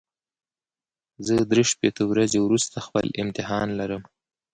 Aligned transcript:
زه 1.25 1.35
درې 1.51 1.63
شپېته 1.71 2.03
ورځې 2.11 2.39
وروسته 2.41 2.77
خپل 2.87 3.05
امتحان 3.23 3.67
لرم. 3.79 4.03